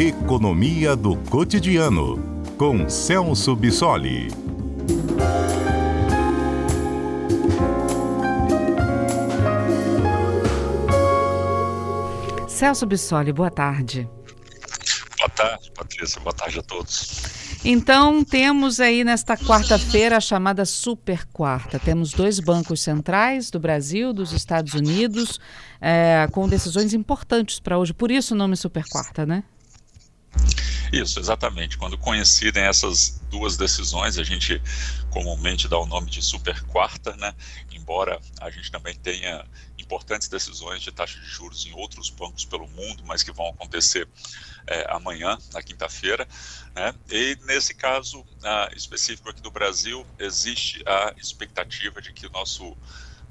Economia 0.00 0.96
do 0.96 1.14
Cotidiano, 1.14 2.42
com 2.56 2.88
Celso 2.88 3.54
Bissoli. 3.54 4.28
Celso 12.48 12.86
Bissoli, 12.86 13.30
boa 13.30 13.50
tarde. 13.50 14.08
Boa 15.18 15.28
tarde, 15.28 15.70
Patrícia. 15.72 16.18
Boa 16.22 16.32
tarde 16.32 16.60
a 16.60 16.62
todos. 16.62 17.58
Então, 17.62 18.24
temos 18.24 18.80
aí 18.80 19.04
nesta 19.04 19.36
quarta-feira 19.36 20.16
a 20.16 20.20
chamada 20.20 20.64
Super 20.64 21.26
Quarta. 21.26 21.78
Temos 21.78 22.12
dois 22.14 22.40
bancos 22.40 22.80
centrais 22.80 23.50
do 23.50 23.60
Brasil, 23.60 24.14
dos 24.14 24.32
Estados 24.32 24.72
Unidos, 24.72 25.38
é, 25.78 26.26
com 26.32 26.48
decisões 26.48 26.94
importantes 26.94 27.60
para 27.60 27.76
hoje. 27.76 27.92
Por 27.92 28.10
isso 28.10 28.32
o 28.32 28.38
nome 28.38 28.56
Super 28.56 28.88
Quarta, 28.88 29.26
né? 29.26 29.44
Isso, 30.92 31.20
exatamente. 31.20 31.78
Quando 31.78 31.96
coincidem 31.96 32.64
essas 32.64 33.20
duas 33.30 33.56
decisões, 33.56 34.18
a 34.18 34.24
gente 34.24 34.60
comumente 35.10 35.68
dá 35.68 35.78
o 35.78 35.86
nome 35.86 36.10
de 36.10 36.20
super 36.20 36.60
quarta, 36.64 37.16
né? 37.16 37.32
Embora 37.70 38.20
a 38.40 38.50
gente 38.50 38.70
também 38.70 38.94
tenha 38.96 39.44
importantes 39.78 40.28
decisões 40.28 40.82
de 40.82 40.90
taxa 40.90 41.18
de 41.18 41.26
juros 41.26 41.64
em 41.64 41.72
outros 41.72 42.10
bancos 42.10 42.44
pelo 42.44 42.68
mundo, 42.68 43.04
mas 43.04 43.22
que 43.22 43.32
vão 43.32 43.48
acontecer 43.48 44.08
é, 44.66 44.86
amanhã, 44.90 45.38
na 45.52 45.62
quinta-feira. 45.62 46.26
Né? 46.74 46.94
E 47.10 47.38
nesse 47.46 47.74
caso 47.74 48.24
específico 48.74 49.30
aqui 49.30 49.40
do 49.40 49.50
Brasil, 49.50 50.06
existe 50.18 50.82
a 50.86 51.14
expectativa 51.16 52.00
de 52.00 52.12
que 52.12 52.26
o 52.26 52.30
nosso 52.30 52.76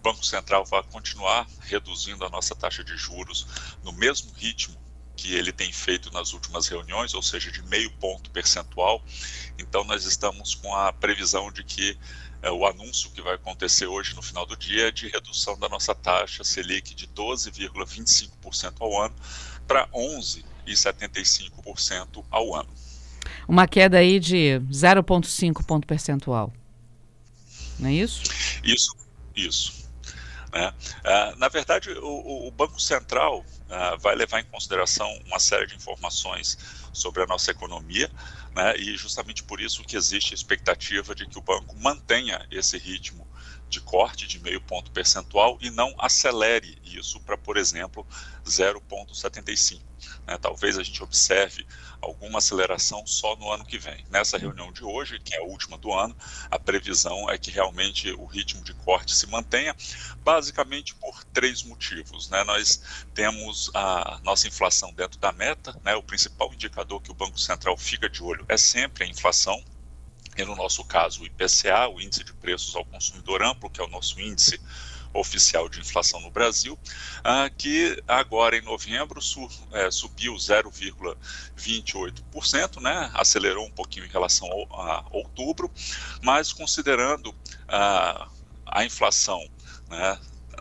Banco 0.01 0.25
Central 0.25 0.65
vai 0.65 0.81
continuar 0.83 1.45
reduzindo 1.61 2.25
a 2.25 2.29
nossa 2.29 2.55
taxa 2.55 2.83
de 2.83 2.95
juros 2.95 3.45
no 3.83 3.91
mesmo 3.91 4.31
ritmo 4.33 4.79
que 5.19 5.35
ele 5.35 5.51
tem 5.51 5.71
feito 5.73 6.09
nas 6.13 6.31
últimas 6.31 6.69
reuniões, 6.69 7.13
ou 7.13 7.21
seja, 7.21 7.51
de 7.51 7.61
meio 7.63 7.91
ponto 7.91 8.31
percentual. 8.31 9.03
Então, 9.57 9.83
nós 9.83 10.05
estamos 10.05 10.55
com 10.55 10.73
a 10.73 10.93
previsão 10.93 11.51
de 11.51 11.61
que 11.61 11.97
é, 12.41 12.49
o 12.49 12.65
anúncio 12.65 13.11
que 13.11 13.21
vai 13.21 13.35
acontecer 13.35 13.85
hoje 13.85 14.15
no 14.15 14.21
final 14.21 14.45
do 14.45 14.55
dia 14.55 14.87
é 14.87 14.91
de 14.91 15.09
redução 15.09 15.59
da 15.59 15.67
nossa 15.67 15.93
taxa 15.93 16.45
Selic 16.45 16.95
de 16.95 17.05
12,25% 17.07 18.75
ao 18.79 19.01
ano 19.01 19.13
para 19.67 19.89
11,75% 19.89 22.23
ao 22.31 22.55
ano. 22.55 22.69
Uma 23.45 23.67
queda 23.67 23.97
aí 23.97 24.21
de 24.21 24.61
0,5 24.71 25.65
ponto 25.65 25.85
percentual. 25.85 26.53
Não 27.77 27.89
é 27.89 27.93
isso? 27.93 28.23
Isso, 28.63 28.95
isso. 29.35 29.88
Né? 30.51 30.73
Uh, 31.05 31.37
na 31.37 31.47
verdade, 31.47 31.91
o, 31.91 32.47
o 32.47 32.51
Banco 32.51 32.81
Central 32.81 33.39
uh, 33.39 33.97
vai 33.99 34.15
levar 34.15 34.39
em 34.39 34.45
consideração 34.45 35.07
uma 35.25 35.39
série 35.39 35.67
de 35.67 35.75
informações 35.75 36.57
sobre 36.91 37.23
a 37.23 37.27
nossa 37.27 37.51
economia, 37.51 38.09
né? 38.55 38.75
e 38.77 38.97
justamente 38.97 39.43
por 39.43 39.61
isso 39.61 39.83
que 39.83 39.95
existe 39.95 40.33
a 40.33 40.35
expectativa 40.35 41.13
de 41.13 41.27
que 41.27 41.37
o 41.37 41.41
banco 41.41 41.75
mantenha 41.77 42.45
esse 42.49 42.77
ritmo 42.77 43.27
de 43.69 43.79
corte 43.81 44.27
de 44.27 44.39
meio 44.39 44.59
ponto 44.59 44.91
percentual 44.91 45.57
e 45.61 45.69
não 45.69 45.93
acelere 45.97 46.77
isso 46.83 47.19
para, 47.21 47.37
por 47.37 47.55
exemplo, 47.55 48.05
0,75. 48.45 49.81
Né? 50.25 50.37
Talvez 50.37 50.77
a 50.77 50.83
gente 50.83 51.03
observe 51.03 51.65
alguma 52.01 52.39
aceleração 52.39 53.05
só 53.05 53.35
no 53.35 53.51
ano 53.51 53.65
que 53.65 53.77
vem. 53.77 54.05
Nessa 54.09 54.37
reunião 54.37 54.71
de 54.71 54.83
hoje, 54.83 55.19
que 55.19 55.35
é 55.35 55.39
a 55.39 55.43
última 55.43 55.77
do 55.77 55.93
ano, 55.93 56.15
a 56.49 56.57
previsão 56.57 57.29
é 57.29 57.37
que 57.37 57.51
realmente 57.51 58.11
o 58.13 58.25
ritmo 58.25 58.63
de 58.63 58.73
corte 58.73 59.15
se 59.15 59.27
mantenha, 59.27 59.75
basicamente 60.23 60.95
por 60.95 61.23
três 61.25 61.63
motivos. 61.63 62.29
Né? 62.29 62.43
Nós 62.43 62.81
temos 63.13 63.69
a 63.73 64.19
nossa 64.23 64.47
inflação 64.47 64.93
dentro 64.93 65.19
da 65.19 65.31
meta, 65.31 65.79
né? 65.83 65.95
o 65.95 66.03
principal 66.03 66.53
indicador 66.53 67.01
que 67.01 67.11
o 67.11 67.15
Banco 67.15 67.39
Central 67.39 67.77
fica 67.77 68.09
de 68.09 68.23
olho 68.23 68.45
é 68.47 68.57
sempre 68.57 69.03
a 69.03 69.07
inflação 69.07 69.63
e 70.39 70.45
no 70.45 70.55
nosso 70.55 70.85
caso 70.85 71.21
o 71.21 71.25
IPCA, 71.25 71.89
o 71.89 71.99
Índice 71.99 72.23
de 72.23 72.33
Preços 72.33 72.73
ao 72.75 72.85
Consumidor 72.85 73.43
Amplo, 73.43 73.69
que 73.69 73.81
é 73.81 73.83
o 73.83 73.89
nosso 73.89 74.21
índice 74.21 74.57
oficial 75.13 75.67
de 75.67 75.81
inflação 75.81 76.21
no 76.21 76.31
Brasil, 76.31 76.79
ah, 77.23 77.49
que 77.49 78.01
agora 78.07 78.55
em 78.55 78.61
novembro 78.61 79.19
é, 79.71 79.91
subiu 79.91 80.35
0,28%, 80.35 82.81
né, 82.81 83.11
acelerou 83.13 83.65
um 83.65 83.71
pouquinho 83.71 84.05
em 84.05 84.09
relação 84.09 84.47
a 84.71 85.03
outubro, 85.11 85.69
mas 86.21 86.53
considerando 86.53 87.35
ah, 87.67 88.29
a 88.65 88.85
inflação 88.85 89.45
né, 89.89 90.17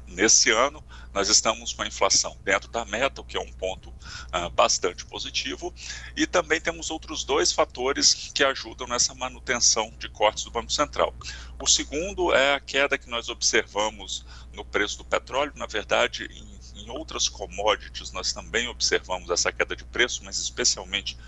nesse 0.08 0.50
ano, 0.50 0.82
nós 1.12 1.28
estamos 1.28 1.72
com 1.72 1.82
a 1.82 1.86
inflação 1.86 2.36
dentro 2.44 2.70
da 2.70 2.84
meta, 2.84 3.20
o 3.20 3.24
que 3.24 3.36
é 3.36 3.40
um 3.40 3.52
ponto 3.52 3.90
uh, 3.90 4.50
bastante 4.50 5.04
positivo, 5.06 5.72
e 6.16 6.26
também 6.26 6.60
temos 6.60 6.90
outros 6.90 7.24
dois 7.24 7.52
fatores 7.52 8.14
que 8.14 8.44
ajudam 8.44 8.86
nessa 8.86 9.14
manutenção 9.14 9.92
de 9.98 10.08
cortes 10.08 10.44
do 10.44 10.50
Banco 10.50 10.72
Central. 10.72 11.14
O 11.60 11.66
segundo 11.66 12.34
é 12.34 12.54
a 12.54 12.60
queda 12.60 12.98
que 12.98 13.08
nós 13.08 13.28
observamos 13.28 14.24
no 14.52 14.64
preço 14.64 14.98
do 14.98 15.04
petróleo, 15.04 15.52
na 15.56 15.66
verdade, 15.66 16.28
em, 16.30 16.82
em 16.82 16.90
outras 16.90 17.28
commodities 17.28 18.12
nós 18.12 18.32
também 18.32 18.68
observamos 18.68 19.30
essa 19.30 19.52
queda 19.52 19.74
de 19.74 19.84
preço, 19.84 20.24
mas 20.24 20.38
especialmente 20.38 21.18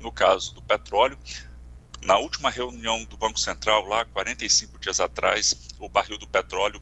no 0.00 0.12
caso 0.12 0.54
do 0.54 0.62
petróleo. 0.62 1.18
Na 2.02 2.18
última 2.18 2.50
reunião 2.50 3.04
do 3.04 3.16
Banco 3.16 3.38
Central, 3.40 3.86
lá 3.86 4.04
45 4.04 4.78
dias 4.78 5.00
atrás, 5.00 5.56
o 5.78 5.88
barril 5.88 6.18
do 6.18 6.26
petróleo 6.26 6.80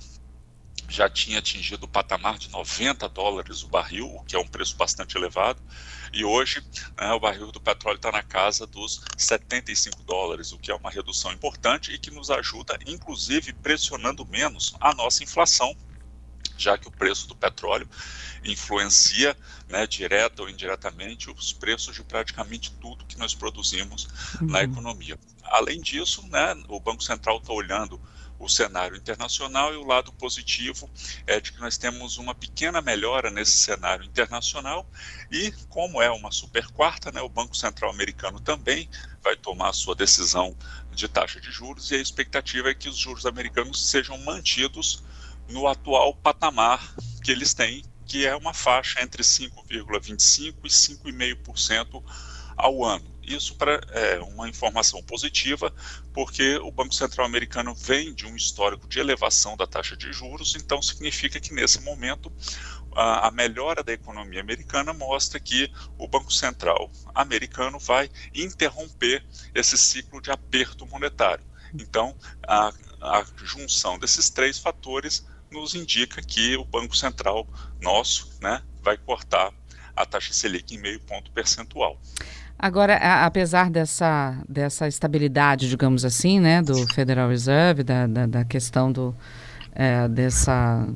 já 0.89 1.09
tinha 1.09 1.39
atingido 1.39 1.85
o 1.85 1.89
patamar 1.89 2.39
de 2.39 2.51
90 2.51 3.09
dólares 3.09 3.63
o 3.63 3.69
barril, 3.69 4.07
o 4.07 4.25
que 4.25 4.37
é 4.37 4.39
um 4.39 4.47
preço 4.47 4.77
bastante 4.77 5.17
elevado, 5.17 5.61
e 6.13 6.25
hoje 6.25 6.63
né, 6.97 7.13
o 7.13 7.21
barril 7.21 7.51
do 7.51 7.61
petróleo 7.61 7.97
está 7.97 8.13
na 8.13 8.23
casa 8.23 8.67
dos 8.67 9.03
75 9.17 10.03
dólares, 10.05 10.53
o 10.53 10.59
que 10.59 10.71
é 10.71 10.75
uma 10.75 10.91
redução 10.91 11.33
importante 11.33 11.93
e 11.93 11.99
que 11.99 12.11
nos 12.11 12.31
ajuda, 12.31 12.79
inclusive, 12.87 13.53
pressionando 13.53 14.25
menos 14.27 14.75
a 14.81 14.95
nossa 14.95 15.25
inflação, 15.25 15.77
já 16.57 16.79
que 16.79 16.87
o 16.87 16.93
preço 16.93 17.27
do 17.27 17.35
petróleo 17.35 17.89
influencia, 18.45 19.37
né, 19.69 19.87
direta 19.87 20.43
ou 20.43 20.49
indiretamente, 20.49 21.31
os 21.31 21.53
preços 21.53 21.97
de 21.97 22.05
praticamente 22.05 22.71
tudo 22.81 23.07
que 23.07 23.19
nós 23.19 23.35
produzimos 23.35 24.07
uhum. 24.41 24.49
na 24.49 24.63
economia. 24.63 25.19
Além 25.43 25.81
disso, 25.81 26.27
né, 26.29 26.55
o 26.69 26.79
Banco 26.79 27.03
Central 27.03 27.39
está 27.39 27.53
olhando 27.53 28.01
o 28.39 28.49
cenário 28.49 28.97
internacional 28.97 29.73
e 29.73 29.77
o 29.77 29.85
lado 29.85 30.13
positivo 30.13 30.91
é 31.27 31.41
de 31.41 31.53
que 31.53 31.61
nós 31.61 31.79
temos 31.79 32.19
uma 32.19 32.35
pequena 32.35 32.81
melhora 32.81 33.31
nesse 33.31 33.53
cenário 33.53 34.05
internacional 34.05 34.89
e 35.31 35.53
como 35.69 36.03
é 36.03 36.11
uma 36.11 36.31
super 36.31 36.67
quarta, 36.69 37.11
né, 37.13 37.21
o 37.21 37.29
Banco 37.29 37.57
Central 37.57 37.91
americano 37.91 38.41
também 38.41 38.89
vai 39.23 39.37
tomar 39.37 39.71
a 39.71 39.73
sua 39.73 39.95
decisão 39.95 40.57
de 40.91 41.09
taxa 41.09 41.41
de 41.41 41.51
juros 41.51 41.91
e 41.91 41.95
a 41.95 42.01
expectativa 42.01 42.71
é 42.71 42.75
que 42.75 42.89
os 42.89 42.97
juros 42.97 43.27
americanos 43.27 43.87
sejam 43.87 44.19
mantidos 44.19 45.03
no 45.49 45.67
atual 45.67 46.15
patamar 46.15 46.95
que 47.23 47.31
eles 47.31 47.55
têm, 47.55 47.85
que 48.07 48.27
é 48.27 48.35
uma 48.37 48.53
faixa 48.53 49.03
entre 49.03 49.23
5,25 49.23 50.55
e 50.65 50.69
5,5% 50.69 52.03
ao 52.57 52.85
ano. 52.85 53.14
Isso 53.27 53.55
para 53.57 53.81
é, 53.91 54.21
uma 54.21 54.49
informação 54.49 55.03
positiva, 55.03 55.73
porque 56.13 56.57
o 56.57 56.71
Banco 56.71 56.95
Central 56.95 57.27
americano 57.27 57.75
vem 57.75 58.15
de 58.15 58.27
um 58.27 58.37
histórico 58.37 58.87
de 58.89 58.99
elevação 58.99 59.57
da 59.57 59.67
taxa 59.67 59.97
de 59.97 60.13
juros, 60.13 60.55
então 60.55 60.81
significa 60.83 61.41
que 61.41 61.53
nesse 61.53 61.81
momento 61.81 62.33
a, 62.95 63.29
a 63.29 63.31
melhora 63.31 63.83
da 63.83 63.93
economia 63.93 64.41
americana 64.41 64.93
mostra 64.93 65.41
que 65.41 65.71
o 65.99 66.07
Banco 66.07 66.33
Central 66.33 66.91
americano 67.15 67.79
vai 67.79 68.11
interromper 68.35 69.25
esse 69.55 69.77
ciclo 69.77 70.21
de 70.21 70.31
aperto 70.31 70.87
monetário. 70.87 71.45
Então, 71.75 72.17
a, 72.47 72.73
a 73.01 73.25
junção 73.43 73.99
desses 73.99 74.31
três 74.31 74.59
fatores 74.59 75.27
nos 75.51 75.75
indica 75.75 76.23
que 76.23 76.57
o 76.57 76.65
Banco 76.65 76.97
Central 76.97 77.47
nosso 77.81 78.31
né, 78.41 78.63
vai 78.83 78.97
cortar 78.97 79.53
a 79.97 80.05
taxa 80.05 80.33
Selic 80.33 80.75
em 80.75 80.79
meio 80.79 81.01
ponto 81.01 81.31
percentual. 81.31 82.01
Agora, 82.59 82.97
a, 82.97 83.27
apesar 83.27 83.71
dessa, 83.71 84.37
dessa 84.49 84.89
estabilidade, 84.89 85.69
digamos 85.69 86.05
assim, 86.05 86.41
né, 86.41 86.63
do 86.63 86.87
Federal 86.95 87.29
Reserve, 87.29 87.83
da, 87.83 88.07
da, 88.07 88.27
da 88.27 88.45
questão 88.45 88.91
do, 88.91 89.15
é, 89.75 90.09
dessa 90.09 90.87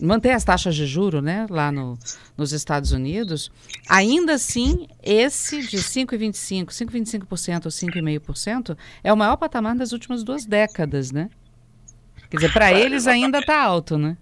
manter 0.00 0.30
as 0.30 0.44
taxas 0.44 0.76
de 0.76 0.86
juro, 0.86 1.20
né, 1.20 1.46
lá 1.50 1.72
no, 1.72 1.98
nos 2.36 2.52
Estados 2.52 2.92
Unidos, 2.92 3.50
ainda 3.88 4.34
assim, 4.34 4.86
esse 5.02 5.66
de 5.66 5.78
5,25%, 5.78 6.66
5,25% 6.66 7.64
ou 7.64 7.70
5,5% 7.70 8.78
é 9.02 9.12
o 9.12 9.16
maior 9.16 9.36
patamar 9.36 9.74
das 9.74 9.92
últimas 9.92 10.22
duas 10.22 10.46
décadas, 10.46 11.10
né? 11.10 11.28
Quer 12.30 12.36
dizer, 12.36 12.52
para 12.52 12.70
é, 12.70 12.80
eles 12.80 13.06
ainda 13.06 13.38
está 13.38 13.60
alto, 13.60 13.96
né? 13.96 14.16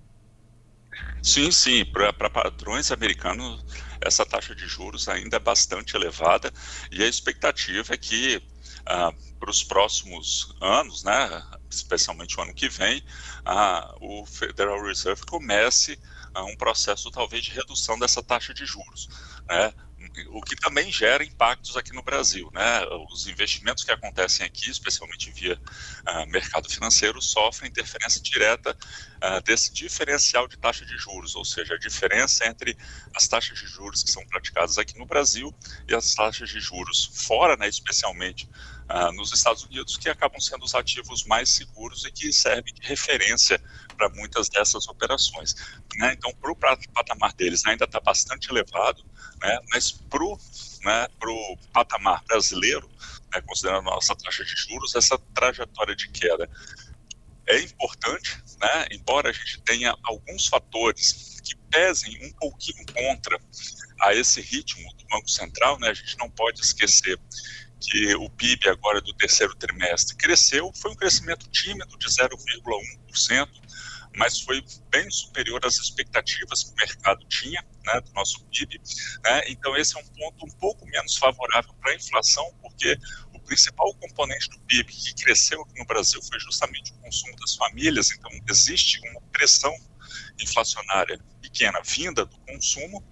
Sim, 1.22 1.50
sim. 1.50 1.84
Para 1.84 2.30
padrões 2.30 2.92
americanos, 2.92 3.64
essa 4.00 4.24
taxa 4.24 4.54
de 4.54 4.66
juros 4.66 5.08
ainda 5.08 5.36
é 5.36 5.40
bastante 5.40 5.96
elevada 5.96 6.52
e 6.90 7.02
a 7.02 7.06
expectativa 7.06 7.94
é 7.94 7.96
que 7.96 8.42
ah, 8.84 9.12
para 9.38 9.50
os 9.50 9.64
próximos 9.64 10.54
anos, 10.60 11.02
né, 11.02 11.42
especialmente 11.68 12.38
o 12.38 12.42
ano 12.42 12.54
que 12.54 12.68
vem, 12.68 13.02
ah, 13.44 13.94
o 14.00 14.24
Federal 14.24 14.82
Reserve 14.82 15.22
comece 15.26 15.98
ah, 16.32 16.44
um 16.44 16.56
processo 16.56 17.10
talvez 17.10 17.44
de 17.44 17.50
redução 17.50 17.98
dessa 17.98 18.22
taxa 18.22 18.54
de 18.54 18.64
juros. 18.64 19.08
Né? 19.48 19.72
O 20.28 20.40
que 20.40 20.54
também 20.56 20.90
gera 20.90 21.24
impactos 21.24 21.76
aqui 21.76 21.92
no 21.92 22.02
Brasil. 22.02 22.50
Né? 22.52 22.86
Os 23.10 23.26
investimentos 23.26 23.82
que 23.82 23.90
acontecem 23.90 24.44
aqui, 24.44 24.70
especialmente 24.70 25.30
via 25.30 25.54
uh, 25.54 26.26
mercado 26.30 26.68
financeiro, 26.70 27.20
sofrem 27.20 27.70
interferência 27.70 28.20
direta 28.22 28.76
uh, 29.16 29.42
desse 29.42 29.72
diferencial 29.72 30.46
de 30.46 30.56
taxa 30.58 30.84
de 30.84 30.96
juros, 30.96 31.34
ou 31.34 31.44
seja, 31.44 31.74
a 31.74 31.78
diferença 31.78 32.46
entre 32.46 32.76
as 33.14 33.26
taxas 33.26 33.58
de 33.58 33.66
juros 33.66 34.02
que 34.02 34.10
são 34.10 34.24
praticadas 34.26 34.78
aqui 34.78 34.98
no 34.98 35.06
Brasil 35.06 35.54
e 35.88 35.94
as 35.94 36.14
taxas 36.14 36.50
de 36.50 36.60
juros 36.60 37.10
fora, 37.26 37.56
né, 37.56 37.68
especialmente 37.68 38.48
uh, 38.90 39.12
nos 39.12 39.32
Estados 39.32 39.64
Unidos, 39.64 39.96
que 39.96 40.08
acabam 40.08 40.40
sendo 40.40 40.64
os 40.64 40.74
ativos 40.74 41.24
mais 41.24 41.48
seguros 41.48 42.04
e 42.04 42.12
que 42.12 42.32
servem 42.32 42.72
de 42.72 42.86
referência 42.86 43.60
para 43.96 44.08
muitas 44.10 44.48
dessas 44.48 44.86
operações. 44.88 45.54
Né? 45.96 46.14
Então, 46.14 46.32
para 46.34 46.52
o 46.52 46.56
patamar 46.56 47.32
deles 47.34 47.64
ainda 47.66 47.84
está 47.84 48.00
bastante 48.00 48.50
elevado, 48.50 49.04
né? 49.40 49.58
mas 49.72 49.92
para 49.92 50.22
o 50.22 50.38
né, 50.84 51.08
patamar 51.72 52.22
brasileiro, 52.24 52.88
né, 53.34 53.40
considerando 53.42 53.88
a 53.90 53.94
nossa 53.94 54.14
taxa 54.14 54.44
de 54.44 54.54
juros, 54.54 54.94
essa 54.94 55.18
trajetória 55.34 55.94
de 55.94 56.08
queda 56.08 56.48
é 57.46 57.60
importante, 57.60 58.42
né, 58.60 58.86
embora 58.90 59.30
a 59.30 59.32
gente 59.32 59.60
tenha 59.62 59.96
alguns 60.02 60.46
fatores 60.46 61.40
que 61.42 61.54
pesem 61.70 62.26
um 62.26 62.32
pouquinho 62.32 62.84
contra 62.92 63.38
a 64.00 64.14
esse 64.14 64.40
ritmo 64.40 64.92
do 64.96 65.04
Banco 65.06 65.28
Central, 65.28 65.78
né, 65.78 65.88
a 65.88 65.94
gente 65.94 66.18
não 66.18 66.28
pode 66.30 66.60
esquecer 66.60 67.18
que 67.80 68.14
o 68.16 68.28
PIB 68.30 68.68
agora 68.68 69.00
do 69.00 69.12
terceiro 69.14 69.54
trimestre 69.54 70.16
cresceu, 70.16 70.72
foi 70.74 70.90
um 70.90 70.96
crescimento 70.96 71.48
tímido 71.50 71.96
de 71.98 72.06
0,1%, 72.08 73.48
mas 74.16 74.40
foi 74.40 74.64
bem 74.90 75.08
superior 75.10 75.64
às 75.64 75.76
expectativas 75.76 76.64
que 76.64 76.70
o 76.70 76.74
mercado 76.74 77.24
tinha, 77.26 77.64
né, 77.84 78.00
do 78.00 78.12
nosso 78.12 78.44
PIB. 78.46 78.80
Né? 79.22 79.42
Então 79.48 79.76
esse 79.76 79.96
é 79.96 80.00
um 80.00 80.06
ponto 80.06 80.46
um 80.46 80.50
pouco 80.58 80.86
menos 80.86 81.16
favorável 81.16 81.72
para 81.74 81.92
a 81.92 81.94
inflação, 81.94 82.50
porque 82.62 82.98
o 83.34 83.40
principal 83.40 83.94
componente 83.94 84.48
do 84.48 84.58
PIB 84.60 84.92
que 84.92 85.14
cresceu 85.14 85.60
aqui 85.62 85.78
no 85.78 85.84
Brasil 85.84 86.20
foi 86.22 86.40
justamente 86.40 86.92
o 86.92 86.94
consumo 86.96 87.36
das 87.36 87.54
famílias. 87.54 88.10
Então 88.10 88.30
existe 88.48 89.00
uma 89.10 89.20
pressão 89.32 89.74
inflacionária 90.40 91.18
pequena 91.40 91.80
vinda 91.82 92.24
do 92.24 92.38
consumo, 92.38 93.04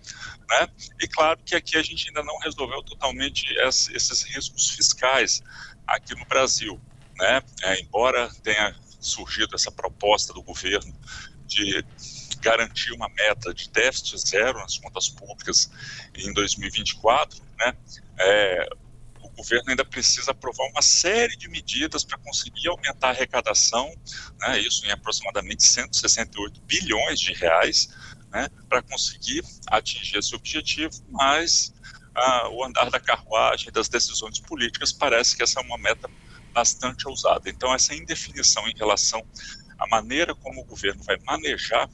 né? 0.49 0.69
E 1.01 1.09
claro 1.09 1.41
que 1.45 1.55
aqui 1.55 1.77
a 1.77 1.83
gente 1.83 2.09
ainda 2.09 2.23
não 2.23 2.39
resolveu 2.39 2.83
totalmente 2.83 3.47
esses 3.59 4.23
riscos 4.23 4.71
fiscais 4.71 5.43
aqui 5.87 6.15
no 6.15 6.25
Brasil, 6.27 6.81
né? 7.17 7.43
É, 7.63 7.81
embora 7.81 8.31
tenha 8.43 8.75
surgido 9.07 9.55
essa 9.55 9.71
proposta 9.71 10.33
do 10.33 10.43
governo 10.43 10.95
de 11.47 11.85
garantir 12.41 12.93
uma 12.93 13.09
meta 13.09 13.53
de 13.55 13.71
déficit 13.71 14.19
zero 14.19 14.59
nas 14.59 14.79
contas 14.79 15.09
públicas 15.09 15.71
em 16.15 16.33
2024, 16.33 17.43
né? 17.59 17.75
É, 18.19 18.69
o 19.21 19.29
governo 19.31 19.71
ainda 19.71 19.85
precisa 19.85 20.31
aprovar 20.31 20.69
uma 20.69 20.83
série 20.83 21.37
de 21.37 21.49
medidas 21.49 22.05
para 22.05 22.19
conseguir 22.19 22.69
aumentar 22.69 23.09
a 23.09 23.11
arrecadação, 23.11 23.93
né, 24.39 24.61
isso 24.61 24.87
em 24.87 24.91
aproximadamente 24.91 25.65
168 25.65 26.61
bilhões 26.63 27.19
de 27.19 27.33
reais, 27.33 27.89
né, 28.31 28.49
para 28.69 28.83
conseguir 28.83 29.43
atingir 29.67 30.19
esse 30.19 30.35
objetivo, 30.35 30.95
mas 31.09 31.75
ah, 32.15 32.49
o 32.51 32.65
andar 32.65 32.91
da 32.91 33.01
carruagem 33.01 33.73
das 33.73 33.89
decisões 33.89 34.39
políticas 34.39 34.93
parece 34.93 35.37
que 35.37 35.43
essa 35.43 35.59
é 35.59 35.63
uma 35.63 35.79
meta 35.79 36.09
bastante 36.55 37.07
ousada. 37.09 37.51
Então, 37.51 37.75
essa 37.75 37.95
indefinição 37.95 38.67
em 38.69 38.75
relação 38.77 39.23
à 39.79 39.87
maneira 39.89 40.35
como 40.35 40.63
o 40.63 40.65
governo 40.65 41.03
vai 41.03 41.19
manejar 41.27 41.91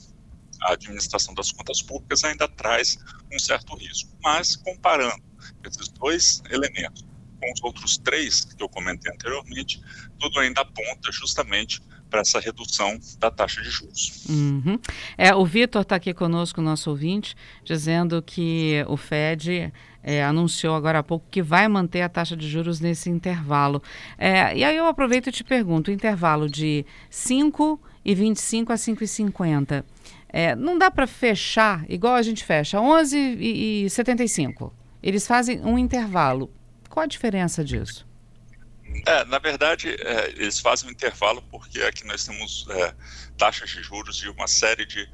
a 0.62 0.74
administração 0.74 1.34
das 1.34 1.50
contas 1.50 1.80
públicas 1.80 2.22
ainda 2.22 2.46
traz 2.46 2.98
um 3.32 3.38
certo 3.38 3.74
risco. 3.76 4.10
Mas, 4.22 4.54
comparando 4.54 5.24
esses 5.64 5.88
dois 5.88 6.42
elementos 6.50 7.04
com 7.40 7.52
os 7.52 7.62
outros 7.62 7.96
três 7.96 8.44
que 8.44 8.62
eu 8.62 8.68
comentei 8.68 9.10
anteriormente, 9.10 9.82
tudo 10.18 10.38
ainda 10.38 10.60
aponta 10.60 11.10
justamente 11.10 11.80
para 12.10 12.20
essa 12.20 12.40
redução 12.40 12.98
da 13.18 13.30
taxa 13.30 13.62
de 13.62 13.70
juros. 13.70 14.26
Uhum. 14.28 14.78
É, 15.16 15.34
o 15.34 15.46
Vitor 15.46 15.82
está 15.82 15.96
aqui 15.96 16.12
conosco, 16.12 16.60
nosso 16.60 16.90
ouvinte, 16.90 17.36
dizendo 17.64 18.20
que 18.20 18.84
o 18.88 18.96
Fed 18.96 19.72
é, 20.02 20.24
anunciou 20.24 20.74
agora 20.74 20.98
há 20.98 21.02
pouco 21.02 21.26
que 21.30 21.42
vai 21.42 21.68
manter 21.68 22.02
a 22.02 22.08
taxa 22.08 22.36
de 22.36 22.48
juros 22.48 22.80
nesse 22.80 23.08
intervalo. 23.08 23.82
É, 24.18 24.56
e 24.56 24.64
aí 24.64 24.76
eu 24.76 24.86
aproveito 24.86 25.28
e 25.28 25.32
te 25.32 25.44
pergunto, 25.44 25.90
o 25.90 25.94
intervalo 25.94 26.48
de 26.48 26.84
5,25 27.10 28.70
a 28.70 28.74
5,50, 28.74 29.84
é, 30.28 30.54
não 30.54 30.78
dá 30.78 30.90
para 30.90 31.06
fechar 31.06 31.84
igual 31.88 32.14
a 32.14 32.22
gente 32.22 32.44
fecha, 32.44 32.78
11,75. 32.78 34.72
Eles 35.02 35.26
fazem 35.26 35.60
um 35.62 35.78
intervalo. 35.78 36.50
Qual 36.88 37.04
a 37.04 37.06
diferença 37.06 37.64
disso? 37.64 38.09
É, 39.06 39.24
na 39.24 39.38
verdade, 39.38 39.88
é, 39.88 40.30
eles 40.30 40.60
fazem 40.60 40.88
um 40.88 40.92
intervalo 40.92 41.42
porque 41.50 41.80
aqui 41.82 42.06
nós 42.06 42.24
temos 42.24 42.66
é, 42.70 42.94
taxas 43.36 43.70
de 43.70 43.82
juros 43.82 44.16
de 44.16 44.28
uma 44.28 44.46
série 44.46 44.86
de 44.86 45.08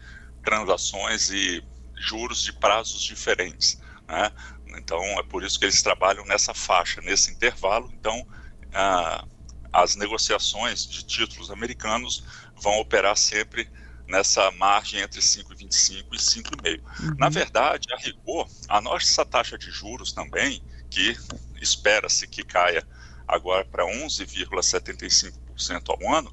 transações 0.44 1.30
e 1.30 1.62
juros 1.96 2.42
de 2.42 2.52
prazos 2.52 3.02
diferentes. 3.02 3.80
Né? 4.08 4.30
Então, 4.78 5.02
é 5.18 5.22
por 5.22 5.42
isso 5.42 5.58
que 5.58 5.64
eles 5.64 5.82
trabalham 5.82 6.24
nessa 6.24 6.54
faixa, 6.54 7.00
nesse 7.00 7.30
intervalo. 7.30 7.90
Então, 7.92 8.26
as 9.72 9.96
negociações 9.96 10.86
de 10.86 11.02
títulos 11.04 11.50
americanos 11.50 12.24
vão 12.56 12.78
operar 12.78 13.16
sempre 13.16 13.68
nessa 14.06 14.50
margem 14.52 15.00
entre 15.00 15.20
5,25 15.20 16.06
e 16.12 16.16
5,5. 16.16 16.80
Uhum. 17.00 17.16
Na 17.18 17.28
verdade, 17.28 17.88
a 17.92 17.96
rigor, 17.96 18.46
a 18.68 18.80
nossa 18.80 19.24
taxa 19.24 19.58
de 19.58 19.70
juros 19.70 20.12
também, 20.12 20.62
que 20.88 21.16
espera-se 21.60 22.26
que 22.28 22.44
caia 22.44 22.86
agora 23.26 23.64
para 23.64 23.84
11,75% 23.84 25.88
ao 25.88 26.14
ano, 26.14 26.32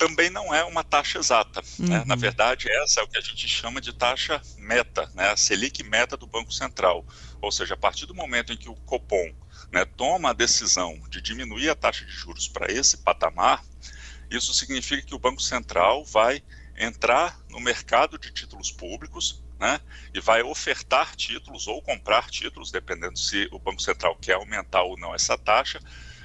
também 0.00 0.30
não 0.30 0.54
é 0.54 0.64
uma 0.64 0.82
taxa 0.82 1.18
exata. 1.18 1.62
Uhum. 1.78 1.88
Né? 1.88 2.02
Na 2.06 2.14
uhum. 2.14 2.20
verdade, 2.20 2.70
essa 2.70 3.00
é 3.00 3.04
o 3.04 3.08
que 3.08 3.18
a 3.18 3.20
gente 3.20 3.46
chama 3.46 3.82
de 3.82 3.92
taxa 3.92 4.40
meta, 4.56 5.10
né? 5.14 5.30
a 5.30 5.36
Selic 5.36 5.82
meta 5.82 6.16
do 6.16 6.26
Banco 6.26 6.52
Central. 6.52 7.04
Ou 7.40 7.52
seja, 7.52 7.74
a 7.74 7.76
partir 7.76 8.06
do 8.06 8.14
momento 8.14 8.52
em 8.52 8.56
que 8.56 8.70
o 8.70 8.74
Copom 8.74 9.30
né, 9.70 9.84
toma 9.84 10.30
a 10.30 10.32
decisão 10.32 10.98
de 11.10 11.20
diminuir 11.20 11.68
a 11.68 11.74
taxa 11.74 12.06
de 12.06 12.12
juros 12.12 12.48
para 12.48 12.72
esse 12.72 12.96
patamar, 12.96 13.62
isso 14.30 14.54
significa 14.54 15.02
que 15.02 15.14
o 15.14 15.18
Banco 15.18 15.42
Central 15.42 16.02
vai 16.06 16.42
entrar 16.78 17.38
no 17.50 17.60
mercado 17.60 18.18
de 18.18 18.32
títulos 18.32 18.72
públicos 18.72 19.42
né, 19.60 19.78
e 20.14 20.20
vai 20.20 20.42
ofertar 20.42 21.14
títulos 21.14 21.68
ou 21.68 21.82
comprar 21.82 22.30
títulos, 22.30 22.72
dependendo 22.72 23.18
se 23.18 23.46
o 23.52 23.58
Banco 23.58 23.82
Central 23.82 24.16
quer 24.16 24.34
aumentar 24.34 24.82
ou 24.82 24.98
não 24.98 25.14
essa 25.14 25.36
taxa, 25.36 25.78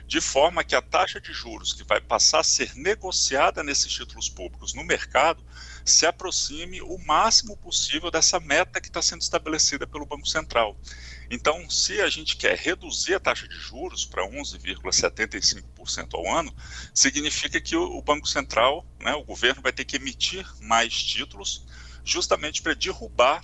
de 0.07 0.21
forma 0.21 0.63
que 0.63 0.75
a 0.75 0.81
taxa 0.81 1.19
de 1.19 1.33
juros 1.33 1.73
que 1.73 1.83
vai 1.83 1.99
passar 1.99 2.39
a 2.39 2.43
ser 2.43 2.73
negociada 2.75 3.63
nesses 3.63 3.91
títulos 3.91 4.29
públicos 4.29 4.73
no 4.73 4.83
mercado 4.83 5.43
se 5.83 6.05
aproxime 6.05 6.81
o 6.81 6.97
máximo 6.99 7.57
possível 7.57 8.11
dessa 8.11 8.39
meta 8.39 8.79
que 8.79 8.87
está 8.87 9.01
sendo 9.01 9.21
estabelecida 9.21 9.87
pelo 9.87 10.05
Banco 10.05 10.27
Central. 10.27 10.77
Então, 11.29 11.67
se 11.69 12.01
a 12.01 12.09
gente 12.09 12.37
quer 12.37 12.55
reduzir 12.55 13.15
a 13.15 13.19
taxa 13.19 13.47
de 13.47 13.55
juros 13.55 14.05
para 14.05 14.23
11,75% 14.27 16.13
ao 16.13 16.31
ano, 16.31 16.55
significa 16.93 17.59
que 17.59 17.75
o 17.75 18.01
Banco 18.01 18.27
Central, 18.27 18.85
né, 18.99 19.13
o 19.15 19.23
governo, 19.23 19.61
vai 19.61 19.73
ter 19.73 19.85
que 19.85 19.95
emitir 19.95 20.45
mais 20.61 20.93
títulos 21.03 21.65
justamente 22.05 22.61
para 22.61 22.73
derrubar 22.73 23.41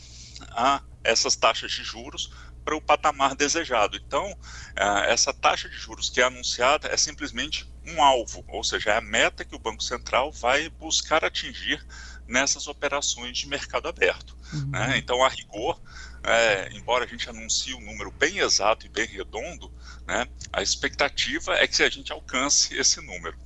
a, 0.52 0.82
essas 1.04 1.36
taxas 1.36 1.72
de 1.72 1.84
juros 1.84 2.32
para 2.64 2.76
o 2.76 2.82
patamar 2.82 3.36
desejado. 3.36 3.98
Então, 3.98 4.38
essa 5.08 5.34
taxa 5.34 5.68
de 5.68 5.76
juros 5.76 6.10
que 6.10 6.22
é 6.22 6.24
anunciada 6.24 6.88
é 6.88 6.98
simplesmente 6.98 7.70
um 7.86 8.02
alvo, 8.04 8.46
ou 8.48 8.64
seja, 8.64 8.92
é 8.92 8.98
a 8.98 9.02
meta 9.02 9.44
que 9.44 9.56
o 9.56 9.60
Banco 9.60 9.84
Central 9.84 10.32
vai 10.32 10.70
buscar 10.70 11.26
atingir 11.26 11.84
nessas 12.28 12.68
operações 12.68 13.38
de 13.38 13.48
mercado 13.48 13.88
aberto. 13.88 14.38
Uhum. 14.54 14.70
Né? 14.70 14.98
Então, 14.98 15.24
a 15.24 15.28
rigor, 15.28 15.82
é, 16.24 16.70
embora 16.74 17.06
a 17.06 17.08
gente 17.08 17.28
anuncie 17.28 17.74
um 17.74 17.82
número 17.82 18.12
bem 18.12 18.38
exato 18.38 18.86
e 18.86 18.90
bem 18.90 19.08
redondo, 19.08 19.74
né, 20.06 20.28
a 20.54 20.62
expectativa 20.62 21.56
é 21.56 21.68
que 21.68 21.82
a 21.82 21.90
gente 21.90 22.12
alcance 22.12 22.78
esse 22.78 23.02
número. 23.02 23.38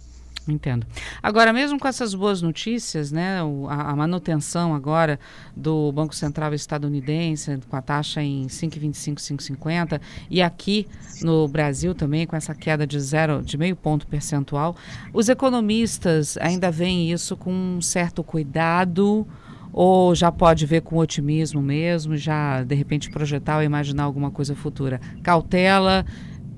Entendo. 0.48 0.86
Agora, 1.24 1.52
mesmo 1.52 1.80
com 1.80 1.88
essas 1.88 2.14
boas 2.14 2.40
notícias, 2.40 3.12
né, 3.12 3.40
a, 3.68 3.92
a, 3.92 3.96
manutenção 3.96 4.76
agora 4.76 5.20
do 5.56 5.92
Banco 5.92 6.14
Central 6.14 6.54
estadunidense, 6.54 7.60
com 7.68 7.76
a 7.76 7.82
taxa 7.82 8.22
em 8.22 8.46
5,25, 8.46 9.16
5,50, 9.16 10.00
e 10.30 10.44
aqui 10.44 10.88
no 11.22 11.48
Brasil 11.48 11.96
também, 11.96 12.28
com 12.28 12.36
essa 12.36 12.54
queda 12.54 12.86
de 12.86 13.00
zero, 13.00 13.42
de 13.42 13.58
meio 13.58 13.76
ponto 13.76 14.06
percentual, 14.06 14.76
os 15.12 15.30
economistas 15.30 16.38
ainda 16.38 16.70
veem 16.70 17.12
isso 17.12 17.36
com 17.36 17.52
um 17.52 17.82
certo 17.82 18.24
cuidado 18.24 19.28
ou 19.74 20.14
já 20.14 20.32
pode 20.32 20.66
ver 20.66 20.82
com 20.82 20.98
otimismo 20.98 21.62
mesmo, 21.62 22.16
já 22.16 22.64
de 22.64 22.76
repente 22.76 23.10
projetar 23.10 23.58
ou 23.58 23.64
imaginar 23.64 24.04
alguma 24.04 24.30
coisa 24.30 24.56
futura? 24.56 25.02
Cautela 25.24 26.06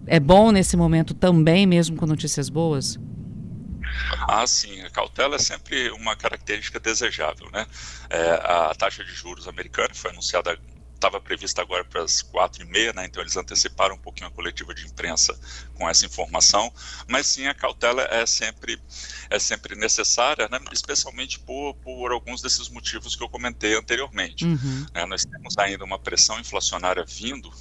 é 0.06 0.20
bom 0.20 0.52
nesse 0.52 0.76
momento 0.76 1.14
também, 1.14 1.66
mesmo 1.66 1.96
com 1.96 2.06
notícias 2.06 2.50
boas? 2.50 3.00
Ah, 4.28 4.46
sim, 4.46 4.82
a 4.82 4.90
cautela 4.90 5.36
é 5.36 5.40
sempre 5.40 5.90
uma 5.92 6.16
característica 6.16 6.80
desejável, 6.80 7.50
né? 7.52 7.66
É, 8.10 8.32
a 8.44 8.76
taxa 8.76 9.04
de 9.04 9.14
juros 9.14 9.48
americana 9.48 9.94
foi 9.94 10.12
anunciada 10.12 10.58
estava 10.98 11.22
prevista 11.22 11.62
agora 11.62 11.86
para 11.86 12.04
as 12.04 12.22
quatro 12.22 12.64
e 12.64 12.66
meia, 12.66 12.92
né? 12.92 13.06
Então 13.06 13.22
eles 13.22 13.38
anteciparam 13.38 13.96
um 13.96 14.00
pouquinho 14.00 14.28
a 14.28 14.32
coletiva 14.32 14.74
de 14.74 14.86
imprensa 14.86 15.40
com 15.74 15.88
essa 15.88 16.06
informação. 16.06 16.72
Mas 17.08 17.28
sim, 17.28 17.48
a 17.48 17.54
cautela 17.54 18.02
é 18.12 18.26
sempre 18.26 18.82
é 19.30 19.40
sempre 19.40 19.76
necessária, 19.76 20.48
né? 20.50 20.60
especialmente 20.72 21.40
por, 21.40 21.76
por 21.76 22.12
alguns 22.12 22.42
desses 22.42 22.70
motivos 22.70 23.16
que 23.16 23.24
eu 23.24 23.30
comentei 23.30 23.76
anteriormente. 23.76 24.46
Uhum. 24.46 24.86
É, 24.94 25.06
nós 25.06 25.24
temos 25.24 25.58
ainda 25.58 25.84
uma 25.84 26.00
pressão 26.00 26.40
inflacionária 26.40 27.06
vindo 27.06 27.52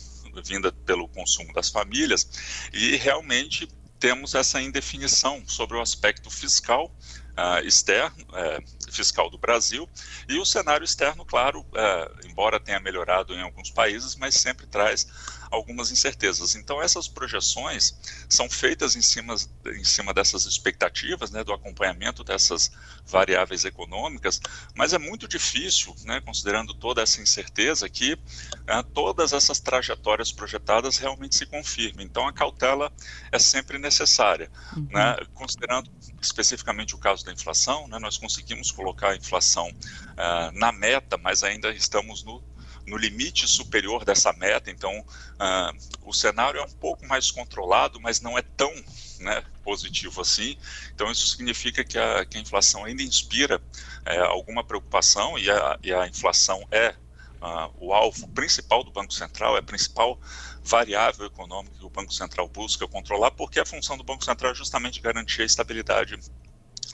vinda 0.44 0.70
pelo 0.84 1.08
consumo 1.08 1.50
das 1.54 1.70
famílias 1.70 2.28
e 2.72 2.96
realmente 2.96 3.66
temos 3.98 4.34
essa 4.34 4.60
indefinição 4.60 5.42
sobre 5.46 5.76
o 5.76 5.80
aspecto 5.80 6.30
fiscal 6.30 6.94
uh, 7.36 7.66
externo, 7.66 8.24
uh, 8.30 8.85
fiscal 8.96 9.30
do 9.30 9.38
Brasil, 9.38 9.88
e 10.28 10.38
o 10.38 10.44
cenário 10.44 10.84
externo, 10.84 11.24
claro, 11.24 11.60
uh, 11.60 12.26
embora 12.26 12.58
tenha 12.58 12.80
melhorado 12.80 13.34
em 13.34 13.42
alguns 13.42 13.70
países, 13.70 14.16
mas 14.16 14.34
sempre 14.34 14.66
traz 14.66 15.06
algumas 15.50 15.90
incertezas. 15.90 16.54
Então, 16.54 16.82
essas 16.82 17.06
projeções 17.08 17.94
são 18.28 18.48
feitas 18.48 18.96
em 18.96 19.02
cima, 19.02 19.34
em 19.66 19.84
cima 19.84 20.12
dessas 20.12 20.44
expectativas, 20.44 21.30
né, 21.30 21.44
do 21.44 21.52
acompanhamento 21.52 22.24
dessas 22.24 22.70
variáveis 23.06 23.64
econômicas, 23.64 24.40
mas 24.74 24.92
é 24.92 24.98
muito 24.98 25.28
difícil, 25.28 25.94
né, 26.04 26.20
considerando 26.20 26.74
toda 26.74 27.02
essa 27.02 27.20
incerteza, 27.20 27.88
que 27.88 28.14
uh, 28.14 28.82
todas 28.92 29.32
essas 29.32 29.60
trajetórias 29.60 30.32
projetadas 30.32 30.98
realmente 30.98 31.36
se 31.36 31.46
confirmem. 31.46 32.06
Então, 32.06 32.26
a 32.26 32.32
cautela 32.32 32.92
é 33.30 33.38
sempre 33.38 33.78
necessária. 33.78 34.50
Uhum. 34.76 34.88
Né, 34.90 35.16
considerando 35.34 35.90
especificamente 36.20 36.94
o 36.94 36.98
caso 36.98 37.24
da 37.24 37.32
inflação, 37.32 37.86
né, 37.88 37.98
nós 37.98 38.16
conseguimos 38.16 38.70
colocar 38.70 38.85
a 39.02 39.16
inflação 39.16 39.68
uh, 39.68 40.52
na 40.52 40.72
meta, 40.72 41.16
mas 41.16 41.42
ainda 41.42 41.70
estamos 41.70 42.22
no 42.22 42.42
no 42.86 42.96
limite 42.96 43.48
superior 43.48 44.04
dessa 44.04 44.32
meta, 44.32 44.70
então 44.70 44.96
uh, 45.00 45.78
o 46.02 46.12
cenário 46.12 46.60
é 46.60 46.64
um 46.64 46.70
pouco 46.70 47.04
mais 47.06 47.30
controlado, 47.30 48.00
mas 48.00 48.20
não 48.20 48.38
é 48.38 48.42
tão 48.42 48.72
né, 49.18 49.42
positivo 49.64 50.20
assim. 50.20 50.56
Então 50.94 51.10
isso 51.10 51.26
significa 51.26 51.84
que 51.84 51.98
a, 51.98 52.24
que 52.24 52.38
a 52.38 52.40
inflação 52.40 52.84
ainda 52.84 53.02
inspira 53.02 53.60
é, 54.04 54.18
alguma 54.20 54.62
preocupação 54.62 55.36
e 55.38 55.50
a, 55.50 55.78
e 55.82 55.92
a 55.92 56.06
inflação 56.06 56.66
é 56.70 56.94
uh, 57.42 57.72
o 57.78 57.92
alvo 57.92 58.28
principal 58.28 58.84
do 58.84 58.90
Banco 58.92 59.12
Central, 59.12 59.56
é 59.56 59.58
a 59.58 59.62
principal 59.62 60.20
variável 60.62 61.26
econômica 61.26 61.76
que 61.78 61.84
o 61.84 61.90
Banco 61.90 62.12
Central 62.12 62.48
busca 62.48 62.86
controlar, 62.86 63.32
porque 63.32 63.58
a 63.58 63.66
função 63.66 63.96
do 63.96 64.04
Banco 64.04 64.24
Central 64.24 64.52
é 64.52 64.54
justamente 64.54 65.00
garantir 65.00 65.42
a 65.42 65.44
estabilidade 65.44 66.18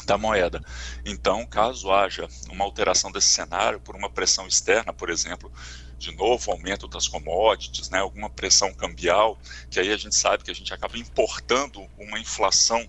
da 0.04 0.18
moeda. 0.18 0.62
Então, 1.04 1.46
caso 1.46 1.90
haja 1.90 2.28
uma 2.50 2.64
alteração 2.64 3.11
desse 3.11 3.28
cenário 3.28 3.80
por 3.80 3.94
uma 3.96 4.11
pressão 4.11 4.46
externa, 4.46 4.92
por 4.92 5.11
exemplo, 5.11 5.52
de 5.99 6.14
novo 6.16 6.50
aumento 6.50 6.88
das 6.88 7.06
commodities, 7.06 7.88
né, 7.88 7.99
alguma 7.99 8.28
pressão 8.28 8.75
cambial, 8.75 9.38
que 9.70 9.78
aí 9.78 9.92
a 9.92 9.96
gente 9.96 10.16
sabe 10.16 10.42
que 10.42 10.50
a 10.50 10.54
gente 10.54 10.75
acaba 10.75 10.99
importando 10.99 11.87
uma 11.96 12.18
inflação 12.18 12.88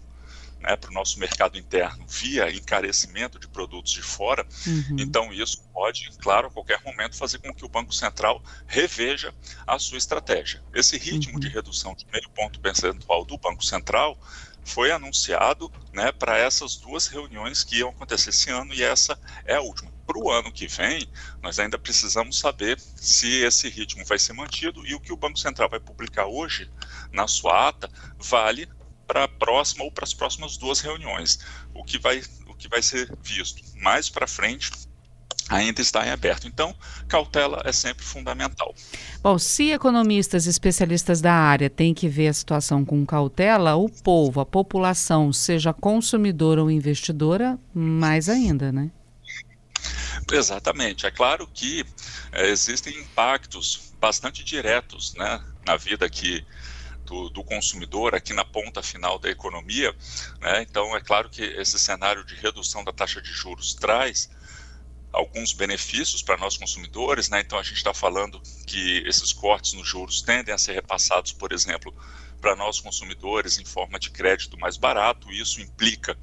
né, 0.64 0.78
para 0.78 0.90
o 0.90 0.94
nosso 0.94 1.20
mercado 1.20 1.58
interno 1.58 2.06
via 2.08 2.50
encarecimento 2.50 3.38
de 3.38 3.48
produtos 3.48 3.92
de 3.92 4.02
fora. 4.02 4.48
Uhum. 4.66 4.96
Então, 4.98 5.34
isso 5.34 5.62
pode, 5.74 6.10
claro, 6.20 6.48
a 6.48 6.52
qualquer 6.52 6.82
momento 6.84 7.18
fazer 7.18 7.38
com 7.40 7.54
que 7.54 7.66
o 7.66 7.70
Banco 7.70 7.94
Central 7.94 8.42
reveja 8.66 9.34
a 9.68 9.78
sua 9.78 9.98
estratégia. 9.98 10.64
Esse 10.74 10.98
ritmo 10.98 11.34
uhum. 11.34 11.40
de 11.40 11.50
redução 11.50 11.94
de 11.94 12.08
meio 12.12 12.30
ponto 12.30 12.60
percentual 12.62 13.26
do 13.26 13.38
Banco 13.38 13.64
Central 13.64 14.18
foi 14.64 14.92
anunciado 14.92 15.72
né, 15.92 16.12
para 16.12 16.38
essas 16.38 16.76
duas 16.78 17.08
reuniões 17.08 17.64
que 17.64 17.78
iam 17.78 17.90
acontecer 17.90 18.30
esse 18.30 18.50
ano 18.50 18.74
e 18.74 18.84
essa 18.84 19.20
é 19.46 19.56
a 19.56 19.62
última. 19.62 19.92
Para 20.06 20.18
o 20.18 20.30
ano 20.32 20.52
que 20.52 20.68
vem, 20.68 21.08
nós 21.42 21.60
ainda 21.60 21.80
precisamos 21.80 22.40
saber 22.40 22.80
se 22.80 23.44
esse 23.44 23.70
ritmo 23.70 24.04
vai 24.06 24.20
ser 24.20 24.34
mantido 24.34 24.86
e 24.86 24.94
o 24.94 25.00
que 25.00 25.14
o 25.14 25.18
Banco 25.18 25.40
Central 25.40 25.70
vai 25.70 25.80
publicar 25.80 26.26
hoje 26.26 26.70
na 27.12 27.28
sua 27.28 27.70
ata 27.70 27.90
vale 28.18 28.68
para 29.08 29.26
a 29.26 29.28
próxima 29.28 29.84
ou 29.84 29.92
para 29.92 30.04
as 30.04 30.14
próximas 30.14 30.58
duas 30.58 30.80
reuniões. 30.80 31.40
O 31.74 31.84
que 31.84 31.98
vai, 32.00 32.22
o 32.48 32.56
que 32.56 32.68
vai 32.68 32.82
ser 32.82 33.16
visto 33.22 33.62
mais 33.78 34.10
para 34.10 34.28
frente 34.28 34.72
ainda 35.50 35.82
está 35.82 36.06
em 36.06 36.10
aberto. 36.10 36.48
Então, 36.48 36.76
cautela 37.08 37.62
é 37.66 37.72
sempre 37.72 38.04
fundamental. 38.04 38.74
Bom, 39.22 39.38
se 39.38 39.72
economistas 39.72 40.46
e 40.46 40.50
especialistas 40.50 41.22
da 41.22 41.34
área 41.34 41.70
têm 41.70 41.94
que 41.94 42.08
ver 42.08 42.28
a 42.28 42.34
situação 42.34 42.86
com 42.86 43.06
cautela, 43.06 43.76
o 43.76 43.90
povo, 43.90 44.40
a 44.40 44.46
população, 44.46 45.32
seja 45.34 45.74
consumidora 45.74 46.62
ou 46.62 46.72
investidora, 46.72 47.58
mais 47.74 48.30
ainda, 48.30 48.72
né? 48.72 48.92
Exatamente. 50.32 51.06
É 51.06 51.12
claro 51.12 51.48
que 51.48 51.86
é, 52.32 52.48
existem 52.50 52.98
impactos 53.00 53.94
bastante 54.00 54.44
diretos 54.44 55.14
né, 55.16 55.44
na 55.66 55.78
vida 55.78 56.06
aqui 56.06 56.46
do, 57.06 57.30
do, 57.30 57.44
consumidor, 57.44 58.16
aqui 58.16 58.34
na 58.34 58.46
ponta 58.46 58.82
final 58.82 59.20
da 59.20 59.30
economia. 59.30 59.94
Né? 60.40 60.62
Então, 60.62 60.96
é 60.96 61.02
claro 61.02 61.30
que 61.30 61.42
esse 61.42 61.78
cenário 61.78 62.24
de 62.24 62.36
redução 62.36 62.84
da 62.84 62.94
taxa 62.94 63.22
de 63.22 63.32
juros 63.32 63.74
traz 63.74 64.30
alguns 65.14 65.54
benefícios 65.54 66.24
para 66.24 66.38
nós 66.38 66.58
consumidores, 66.58 67.30
né? 67.30 67.40
Então 67.40 67.60
a 67.60 67.64
gente 67.64 67.78
está 67.78 67.94
falando 67.94 68.42
que 68.66 69.04
esses 69.06 69.32
cortes 69.32 69.74
nos 69.74 69.88
juros 69.88 70.24
tendem 70.24 70.54
a 70.54 70.58
ser 70.58 70.74
repassados, 70.74 71.32
por 71.32 71.54
exemplo, 71.54 71.94
para 72.42 72.56
nós 72.56 72.80
consumidores 72.80 73.60
em 73.60 73.64
forma 73.64 74.00
de 74.00 74.10
crédito 74.10 74.60
mais 74.60 74.76
barato. 74.76 75.32
Isso 75.32 75.62
implica 75.62 76.18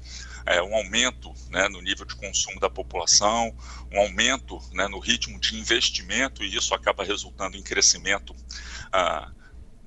é, 0.45 0.61
um 0.61 0.75
aumento 0.75 1.33
né, 1.49 1.69
no 1.69 1.81
nível 1.81 2.05
de 2.05 2.15
consumo 2.15 2.59
da 2.59 2.69
população, 2.69 3.55
um 3.91 3.99
aumento 4.01 4.59
né, 4.73 4.87
no 4.89 4.99
ritmo 4.99 5.39
de 5.39 5.57
investimento 5.57 6.43
e 6.43 6.53
isso 6.53 6.75
acaba 6.75 7.05
resultando 7.05 7.55
em 7.55 7.63
crescimento. 7.63 8.35
Ah, 8.91 9.31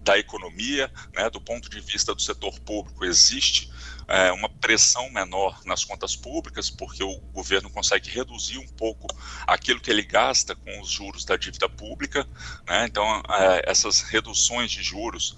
da 0.04 0.18
economia, 0.18 0.92
né, 1.14 1.30
do 1.30 1.40
ponto 1.40 1.70
de 1.70 1.80
vista 1.80 2.14
do 2.14 2.20
setor 2.20 2.60
público, 2.60 3.06
existe 3.06 3.70
é, 4.08 4.32
uma 4.32 4.48
pressão 4.48 5.10
menor 5.10 5.60
nas 5.64 5.84
contas 5.84 6.14
públicas, 6.16 6.70
porque 6.70 7.02
o 7.02 7.20
governo 7.32 7.70
consegue 7.70 8.10
reduzir 8.10 8.58
um 8.58 8.68
pouco 8.68 9.06
aquilo 9.46 9.80
que 9.80 9.90
ele 9.90 10.02
gasta 10.02 10.54
com 10.54 10.80
os 10.80 10.90
juros 10.90 11.24
da 11.24 11.36
dívida 11.36 11.68
pública. 11.68 12.26
Né? 12.66 12.86
Então, 12.86 13.22
é, 13.30 13.70
essas 13.70 14.00
reduções 14.00 14.70
de 14.70 14.82
juros 14.82 15.36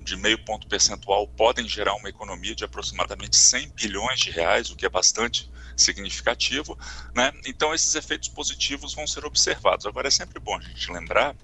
de 0.00 0.16
meio 0.16 0.38
ponto 0.44 0.66
percentual 0.66 1.26
podem 1.28 1.68
gerar 1.68 1.94
uma 1.94 2.08
economia 2.08 2.54
de 2.54 2.64
aproximadamente 2.64 3.36
100 3.36 3.70
bilhões 3.70 4.20
de 4.20 4.30
reais, 4.30 4.70
o 4.70 4.76
que 4.76 4.86
é 4.86 4.88
bastante 4.88 5.50
significativo, 5.76 6.78
né? 7.14 7.32
Então 7.46 7.74
esses 7.74 7.94
efeitos 7.94 8.28
positivos 8.28 8.94
vão 8.94 9.06
ser 9.06 9.24
observados. 9.24 9.86
Agora 9.86 10.08
é 10.08 10.10
sempre 10.10 10.38
bom 10.38 10.56
a 10.56 10.60
gente 10.60 10.92
lembrar 10.92 11.34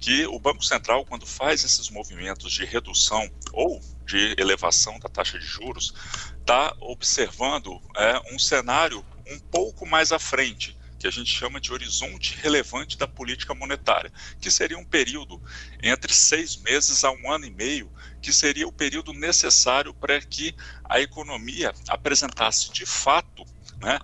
que 0.00 0.26
o 0.26 0.38
Banco 0.38 0.64
Central, 0.64 1.04
quando 1.04 1.26
faz 1.26 1.64
esses 1.64 1.90
movimentos 1.90 2.52
de 2.52 2.64
redução 2.64 3.28
ou 3.52 3.80
de 4.06 4.34
elevação 4.38 4.98
da 4.98 5.08
taxa 5.08 5.38
de 5.38 5.44
juros, 5.44 5.92
está 6.40 6.74
observando 6.80 7.80
é, 7.96 8.34
um 8.34 8.38
cenário 8.38 9.04
um 9.26 9.38
pouco 9.38 9.84
mais 9.86 10.12
à 10.12 10.18
frente, 10.18 10.76
que 10.98 11.06
a 11.06 11.10
gente 11.10 11.30
chama 11.30 11.60
de 11.60 11.72
horizonte 11.72 12.36
relevante 12.40 12.98
da 12.98 13.06
política 13.06 13.54
monetária, 13.54 14.12
que 14.40 14.50
seria 14.50 14.78
um 14.78 14.84
período 14.84 15.40
entre 15.82 16.12
seis 16.12 16.56
meses 16.56 17.04
a 17.04 17.10
um 17.12 17.30
ano 17.30 17.44
e 17.44 17.50
meio, 17.50 17.92
que 18.20 18.32
seria 18.32 18.66
o 18.66 18.72
período 18.72 19.12
necessário 19.12 19.94
para 19.94 20.20
que 20.20 20.54
a 20.84 21.00
economia 21.00 21.72
apresentasse 21.88 22.72
de 22.72 22.84
fato 22.84 23.44
né, 23.80 24.00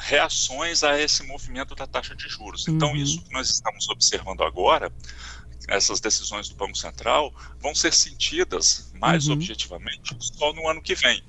reações 0.00 0.82
a 0.82 1.00
esse 1.00 1.22
movimento 1.24 1.74
da 1.74 1.86
taxa 1.86 2.14
de 2.14 2.28
juros. 2.28 2.66
Então, 2.68 2.90
uhum. 2.90 2.96
isso 2.96 3.22
que 3.22 3.32
nós 3.32 3.50
estamos 3.50 3.88
observando 3.88 4.42
agora, 4.42 4.92
essas 5.68 6.00
decisões 6.00 6.48
do 6.48 6.54
Banco 6.54 6.76
Central, 6.76 7.34
vão 7.60 7.74
ser 7.74 7.92
sentidas 7.92 8.92
mais 8.94 9.26
uhum. 9.26 9.34
objetivamente 9.34 10.16
só 10.20 10.52
no 10.52 10.68
ano 10.68 10.80
que 10.80 10.94
vem. 10.94 11.22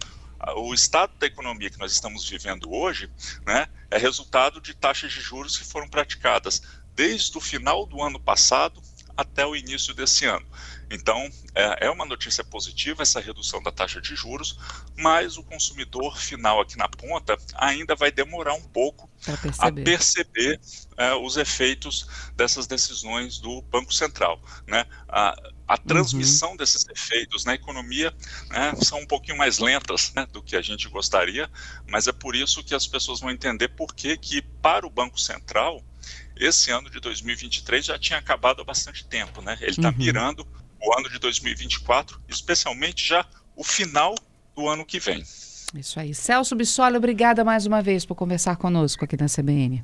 O 0.56 0.74
estado 0.74 1.12
da 1.18 1.28
economia 1.28 1.70
que 1.70 1.80
nós 1.80 1.92
estamos 1.92 2.28
vivendo 2.28 2.72
hoje 2.72 3.12
né, 3.46 3.68
é 3.92 3.98
resultado 3.98 4.62
de 4.62 4.74
taxas 4.74 5.12
de 5.12 5.20
juros 5.20 5.58
que 5.58 5.66
foram 5.66 5.90
praticadas 5.90 6.62
desde 6.96 7.38
o 7.38 7.42
final 7.42 7.86
do 7.86 8.02
ano 8.02 8.20
passado 8.20 8.82
até 9.20 9.46
o 9.46 9.54
início 9.54 9.94
desse 9.94 10.26
ano. 10.26 10.46
Então, 10.90 11.30
é, 11.54 11.88
é, 11.88 11.90
uma 11.90 12.06
notícia 12.06 12.42
positiva 12.42 13.04
essa 13.04 13.20
redução 13.20 13.62
da 13.62 13.70
taxa 13.70 14.00
de 14.00 14.16
juros, 14.16 14.58
mas 14.98 15.38
o 15.38 15.44
consumidor 15.44 16.18
final 16.18 16.62
aqui 16.62 16.78
na 16.78 16.88
ponta 16.88 17.38
ainda 17.54 17.96
vai 17.96 18.12
demorar 18.12 18.54
um 18.54 18.62
pouco 18.62 19.10
perceber. 19.42 19.82
a 19.82 19.84
perceber 19.84 20.62
é, 20.98 21.14
os 21.16 21.36
efeitos 21.36 22.08
dessas 22.34 22.66
decisões 22.66 23.40
do 23.40 23.62
Banco 23.64 23.94
Central. 23.94 24.42
Né? 24.66 24.86
A, 25.10 25.36
a 25.68 25.78
transmissão 25.78 26.52
uhum. 26.52 26.58
desses 26.58 26.88
efeitos 26.88 27.44
na 27.44 27.54
economia 27.54 28.14
né, 28.50 28.74
são 28.82 29.02
um 29.02 29.06
pouquinho 29.06 29.38
mais 29.38 29.60
lentas 29.60 30.14
né, 30.16 30.26
do 30.32 30.42
que 30.42 30.56
a 30.56 30.62
gente 30.62 30.88
gostaria, 30.88 31.52
mas 31.88 32.08
é 32.08 32.14
por 32.14 32.38
isso 32.38 32.64
que 32.64 32.74
as 32.74 32.88
pessoas 32.88 33.20
vão 33.20 33.30
entender 33.30 33.68
por 33.68 33.94
que, 33.94 34.18
que 34.18 34.42
para 34.42 34.88
o 34.88 34.90
Banco 34.90 35.20
Central, 35.20 35.84
esse 36.40 36.72
ano 36.72 36.90
de 36.90 37.00
2023 37.00 37.86
já 37.86 38.00
tinha 38.00 38.18
acabado 38.18 38.62
há 38.62 38.66
bastante 38.66 39.06
tempo, 39.06 39.42
né? 39.42 39.58
Ele 39.60 39.72
está 39.72 39.90
uhum. 39.90 39.96
mirando 39.98 40.48
o 40.82 40.98
ano 40.98 41.10
de 41.10 41.20
2024, 41.20 42.20
especialmente 42.30 43.06
já 43.06 43.26
o 43.56 43.64
final 43.64 44.16
do 44.56 44.68
ano 44.70 44.86
que 44.86 45.00
vem. 45.00 45.22
Isso 45.76 46.00
aí. 46.00 46.16
Celso 46.16 46.56
Bissoli, 46.56 46.98
obrigada 46.98 47.44
mais 47.44 47.66
uma 47.66 47.82
vez 47.82 48.06
por 48.06 48.16
conversar 48.16 48.56
conosco 48.56 49.04
aqui 49.04 49.18
na 49.18 49.28
CBN. 49.28 49.84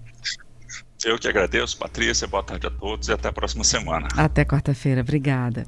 Eu 1.04 1.20
que 1.20 1.28
agradeço, 1.28 1.78
Patrícia. 1.78 2.28
Boa 2.28 2.42
tarde 2.42 2.66
a 2.66 2.72
todos 2.72 3.08
e 3.10 3.12
até 3.12 3.28
a 3.28 3.34
próxima 3.34 3.64
semana. 3.64 4.08
Até 4.16 4.44
quarta-feira. 4.44 5.02
Obrigada. 5.02 5.68